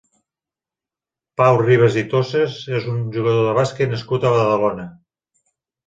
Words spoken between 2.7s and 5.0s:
és un jugador de bàsquet nascut a Badalona.